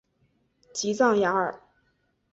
[0.73, 1.61] 吉藏雅尔。